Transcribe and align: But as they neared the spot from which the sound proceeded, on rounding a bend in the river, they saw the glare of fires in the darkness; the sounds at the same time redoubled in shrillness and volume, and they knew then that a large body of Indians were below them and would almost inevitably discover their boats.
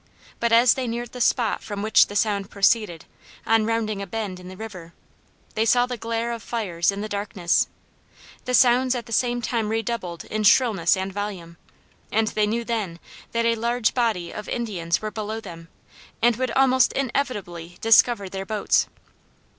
But 0.39 0.51
as 0.51 0.73
they 0.73 0.87
neared 0.87 1.11
the 1.11 1.21
spot 1.21 1.61
from 1.61 1.83
which 1.83 2.07
the 2.07 2.15
sound 2.15 2.49
proceeded, 2.49 3.05
on 3.45 3.67
rounding 3.67 4.01
a 4.01 4.07
bend 4.07 4.39
in 4.39 4.47
the 4.47 4.57
river, 4.57 4.95
they 5.53 5.63
saw 5.63 5.85
the 5.85 5.95
glare 5.95 6.31
of 6.31 6.41
fires 6.41 6.91
in 6.91 7.01
the 7.01 7.07
darkness; 7.07 7.67
the 8.45 8.55
sounds 8.55 8.95
at 8.95 9.05
the 9.05 9.11
same 9.11 9.43
time 9.43 9.69
redoubled 9.69 10.23
in 10.25 10.41
shrillness 10.41 10.97
and 10.97 11.13
volume, 11.13 11.55
and 12.11 12.29
they 12.29 12.47
knew 12.47 12.63
then 12.65 12.97
that 13.31 13.45
a 13.45 13.53
large 13.53 13.93
body 13.93 14.31
of 14.33 14.49
Indians 14.49 15.03
were 15.03 15.11
below 15.11 15.39
them 15.39 15.67
and 16.19 16.35
would 16.37 16.49
almost 16.49 16.91
inevitably 16.93 17.77
discover 17.79 18.27
their 18.27 18.43
boats. 18.43 18.87